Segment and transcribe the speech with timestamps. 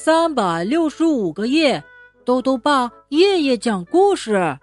[0.00, 1.82] 三百六十五个夜，
[2.24, 4.56] 豆豆爸夜夜讲故事。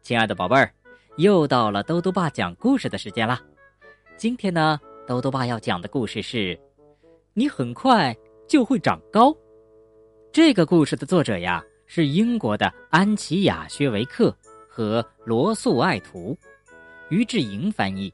[0.00, 0.72] 亲爱的宝贝儿，
[1.18, 3.38] 又到了豆豆爸讲故事的时间啦。
[4.16, 6.58] 今天呢，豆豆爸要讲的故事是：
[7.34, 8.16] 你很快
[8.48, 9.36] 就会长高。
[10.32, 14.34] 这个故事的作者呀，是英国的安琪亚·薛维克
[14.66, 16.34] 和罗素·爱图，
[17.10, 18.10] 于志莹翻译，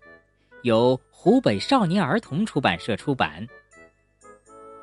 [0.63, 3.47] 由湖北少年儿童出版社出版。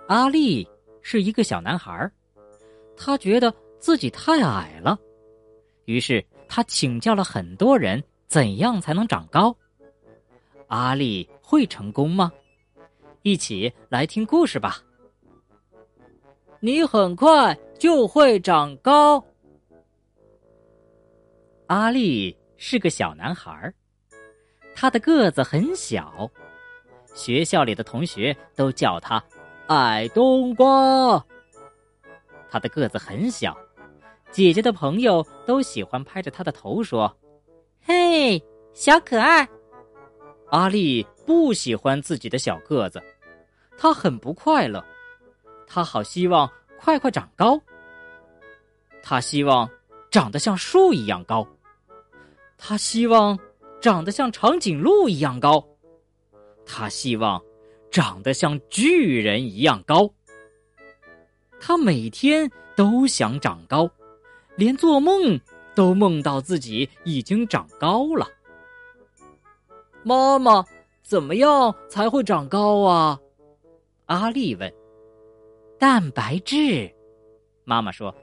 [0.07, 0.65] 阿丽。
[1.09, 2.11] 是一个小男孩，
[2.97, 4.99] 他觉得自己太矮了，
[5.85, 9.55] 于是他请教了很多人怎样才能长高。
[10.67, 12.29] 阿丽会成功吗？
[13.21, 14.83] 一起来听故事吧。
[16.59, 19.23] 你很快就会长高。
[21.67, 23.73] 阿丽是个小男孩，
[24.75, 26.29] 他的个子很小，
[27.15, 29.23] 学校里的同学都叫他。
[29.67, 31.21] 矮冬瓜，
[32.49, 33.57] 他的个子很小，
[34.31, 37.13] 姐姐的朋友都喜欢拍着他的头说
[37.83, 38.41] ：“嘿，
[38.73, 39.47] 小可爱。”
[40.51, 43.03] 阿丽不喜欢自己的小个子，
[43.77, 44.81] 她很不快乐，
[45.67, 47.59] 她好希望快快长高。
[49.03, 49.69] 她希望
[50.09, 51.45] 长得像树一样高，
[52.57, 53.37] 她希望
[53.81, 55.61] 长得像长颈鹿一样高，
[56.65, 57.41] 她希望。
[57.97, 60.07] 长得像巨人一样高，
[61.59, 63.89] 他每天都想长高，
[64.55, 65.39] 连做梦
[65.73, 68.27] 都梦到自己已经长高了。
[70.03, 70.63] 妈妈，
[71.01, 73.19] 怎么样才会长高啊？
[74.05, 74.71] 阿丽问。
[75.79, 76.93] 蛋白质，
[77.63, 78.13] 妈妈说，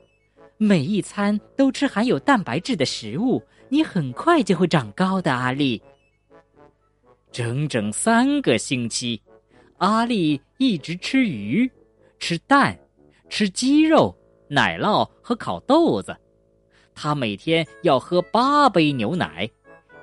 [0.57, 5.35] 每一餐都吃含有蛋白质的食物，你很快就会长高的。
[5.35, 5.83] 阿丽，
[7.33, 9.21] 整整三个星期。
[9.85, 11.71] 阿丽一直吃鱼，
[12.19, 12.75] 吃蛋，
[13.29, 14.17] 吃鸡肉、
[14.49, 16.17] 奶酪和烤豆子。
[16.95, 19.51] 她每天要喝八杯牛奶，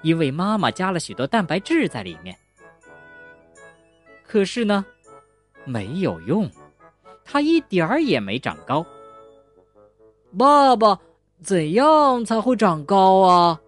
[0.03, 2.38] 因为妈妈加了许多蛋白质在里面。
[4.24, 4.86] 可是呢，
[5.66, 6.48] 没有用，
[7.25, 8.86] 她一点儿也没长高。
[10.38, 11.00] 爸爸，
[11.42, 13.59] 怎样才会长高啊？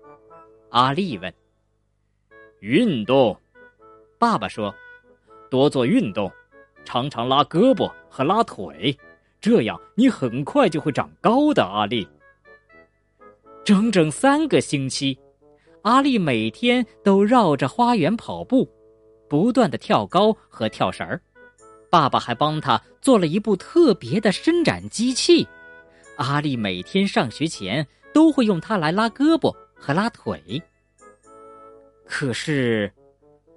[0.69, 1.33] 阿丽问。
[2.59, 3.35] 运动，
[4.19, 4.71] 爸爸说。
[5.53, 6.31] 多做运动，
[6.83, 8.97] 常常拉胳膊和拉腿，
[9.39, 11.63] 这样你很快就会长高的。
[11.63, 12.07] 阿丽，
[13.63, 15.15] 整整三个星期，
[15.83, 18.67] 阿丽每天都绕着花园跑步，
[19.29, 21.21] 不断的跳高和跳绳儿。
[21.87, 25.47] 爸爸还帮他做了一部特别的伸展机器，
[26.17, 30.59] 阿丽每天上学前都会用它来拉胳膊和拉腿。
[32.07, 32.91] 可是，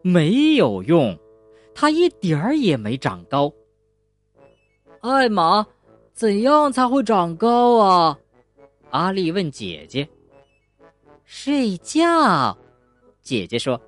[0.02, 1.18] 没有用。
[1.78, 3.52] 他一点儿也没长高。
[5.02, 5.66] 艾玛，
[6.14, 8.18] 怎样才会长高啊？
[8.90, 10.08] 阿丽问姐姐。
[11.26, 12.56] 睡觉，
[13.22, 13.78] 姐姐说，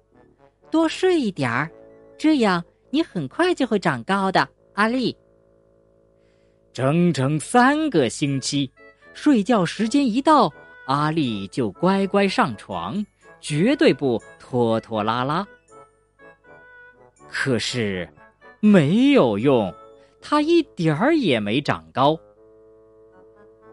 [0.71, 1.71] 多睡一点儿，
[2.19, 4.47] 这样你很快就会长高的。
[4.75, 5.17] 阿丽，
[6.75, 8.71] 整整三个星期，
[9.15, 10.53] 睡觉时间一到，
[10.85, 13.03] 阿丽就乖乖上床，
[13.41, 15.47] 绝对不拖拖拉拉。
[17.31, 18.09] 可是，
[18.61, 19.73] 没有用，
[20.21, 22.19] 他一点儿也没长高。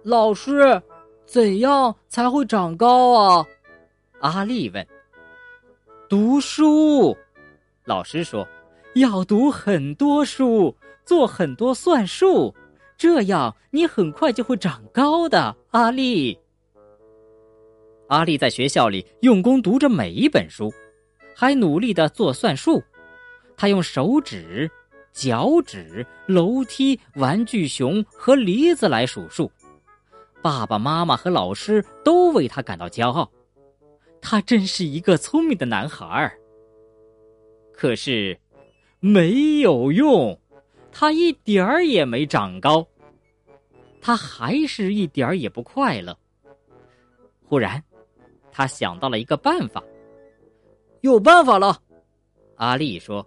[0.04, 0.82] 老师，
[1.26, 3.46] 怎样才会长高啊？
[4.20, 4.86] 阿丽问。
[6.08, 7.18] 读书，
[7.86, 8.48] 老师说，
[8.94, 12.54] 要读很多书，做很多算术，
[12.98, 15.56] 这样你很快就会长高的。
[15.72, 16.38] 阿丽，
[18.10, 20.72] 阿丽在学校里用功读着每一本书，
[21.36, 22.84] 还努力的做算术。
[23.58, 24.70] 他用手指、
[25.14, 29.52] 脚趾、楼梯、玩具熊和梨子来数数，
[30.42, 33.32] 爸爸妈妈和老师都为他感到骄傲。
[34.22, 36.38] 他真是一个聪明的男孩儿。
[37.72, 38.38] 可是，
[39.00, 40.40] 没有用，
[40.92, 42.86] 他一点儿也没长高。
[44.02, 46.18] 他还是一点儿也不快乐。
[47.44, 47.84] 忽然，
[48.52, 49.84] 他想到了一个办法。
[51.02, 51.80] 有办法了，
[52.56, 53.26] 阿丽说。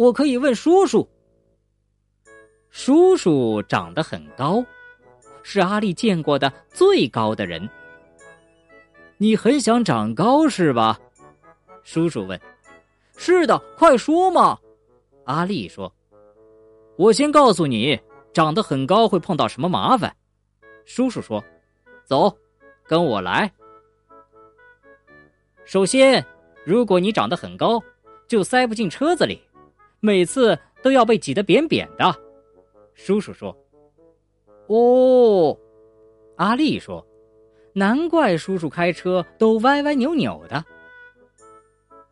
[0.00, 1.06] 我可以问叔叔。
[2.70, 4.64] 叔叔长得很高，
[5.42, 7.68] 是阿丽见过的最高的人。
[9.18, 10.98] 你很想长高是吧？
[11.84, 12.40] 叔叔问。
[13.14, 14.58] 是的，快说嘛！
[15.24, 15.92] 阿丽说。
[16.96, 18.00] 我先告诉你，
[18.32, 20.16] 长得很高会碰到什么麻烦。
[20.86, 21.44] 叔叔说
[22.08, 22.34] ：“走，
[22.86, 23.52] 跟我来。
[25.66, 26.24] 首先，
[26.64, 27.82] 如果你长得很高，
[28.26, 29.38] 就塞不进车子里。”
[30.00, 32.14] 每次都要被挤得扁扁的，
[32.94, 33.54] 叔叔说
[34.68, 35.56] ：“哦，
[36.36, 37.06] 阿丽说
[37.74, 40.64] ：“难怪叔叔开车都歪歪扭扭的。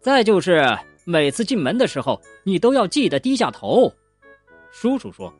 [0.01, 0.65] 再就是
[1.05, 3.91] 每次进门的时候，你都要记得低下头。”
[4.71, 5.33] 叔叔说：“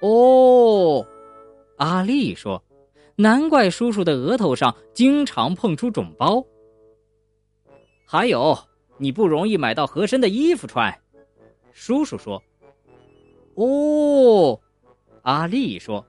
[0.00, 1.04] 哦。”
[1.78, 2.62] 阿丽说
[3.16, 6.44] ：“难怪叔叔的额头上经常碰出肿包。”
[8.06, 8.56] 还有，
[8.98, 10.96] 你不容易买到合身的衣服穿。
[11.72, 12.42] 叔叔说
[13.56, 14.60] ：“哦。”
[15.22, 16.04] 阿丽说：“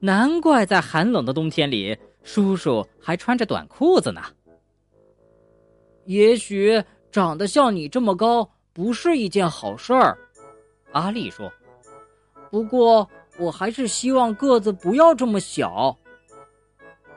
[0.00, 4.22] 难怪在寒冷的冬天里，叔叔还穿着短裤子呢。”
[6.06, 10.18] 也许长得像你这么高不是一件好事儿，
[10.92, 11.50] 阿丽说。
[12.50, 13.08] 不过
[13.38, 15.96] 我还是希望个子不要这么小。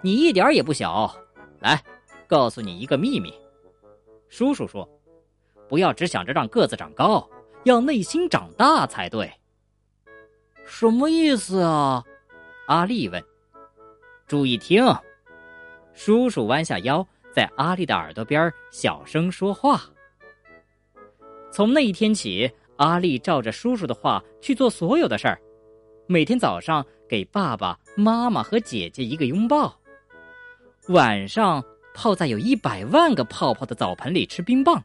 [0.02, 1.14] 你一点也不小。
[1.60, 1.84] 来，
[2.28, 3.34] 告诉你一个秘密。
[4.30, 4.88] 叔叔说
[5.68, 7.28] ：“不要只想着让个子长高，
[7.68, 9.32] 要内心长大才对。”
[10.66, 12.04] 什么意思啊？
[12.68, 13.24] 阿丽问。
[14.26, 14.84] 注意听，
[15.94, 19.82] 叔叔弯下腰，在阿丽的耳朵边小声说话。
[21.52, 25.40] 从那一天起，阿丽照着叔叔的话去做所有的事儿。
[26.06, 29.80] 每天早上给爸爸妈妈和姐姐一个拥抱，
[30.90, 34.84] 晚上泡在有一百万个泡泡的澡盆里吃冰棒。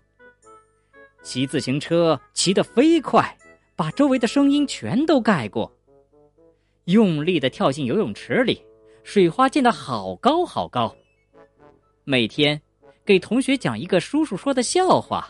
[1.22, 3.36] 骑自行车骑得飞快。
[3.74, 5.72] 把周围的声音全都盖过。
[6.84, 8.62] 用力的跳进游泳池里，
[9.02, 10.94] 水花溅得好高好高。
[12.04, 12.60] 每天
[13.04, 15.28] 给同学讲一个叔叔说的笑话，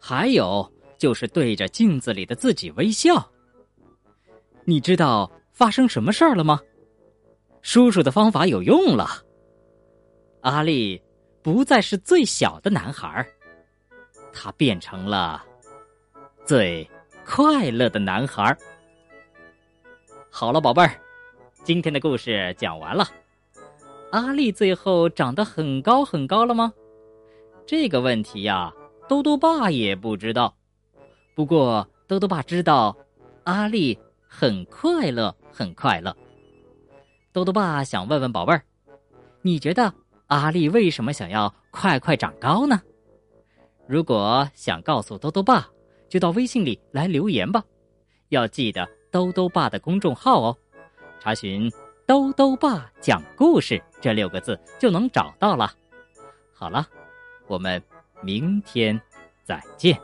[0.00, 0.68] 还有
[0.98, 3.30] 就是对着镜子里的自己微笑。
[4.64, 6.60] 你知道发生什么事儿了吗？
[7.62, 9.22] 叔叔的方法有用了。
[10.40, 11.00] 阿力
[11.42, 13.26] 不再是最小的男孩儿
[14.36, 15.42] 他变成了
[16.44, 16.86] 最。
[17.28, 18.56] 快乐的男孩。
[20.30, 20.92] 好了，宝贝儿，
[21.64, 23.04] 今天的故事讲完了。
[24.12, 26.72] 阿丽最后长得很高很高了吗？
[27.66, 28.72] 这个问题呀，
[29.08, 30.54] 兜兜爸也不知道。
[31.34, 32.96] 不过兜兜爸知道，
[33.42, 33.98] 阿丽
[34.28, 36.16] 很快乐，很快乐。
[37.32, 38.62] 兜兜爸想问问宝贝儿，
[39.42, 39.92] 你觉得
[40.28, 42.80] 阿丽为什么想要快快长高呢？
[43.88, 45.68] 如果想告诉兜兜爸。
[46.08, 47.64] 就到微信里来留言吧，
[48.28, 50.56] 要记得“兜兜爸”的公众号哦，
[51.18, 51.68] 查询
[52.06, 55.68] “兜兜爸讲故事”这六个字就能找到了。
[56.54, 56.86] 好了，
[57.48, 57.82] 我们
[58.22, 58.98] 明天
[59.42, 60.00] 再见。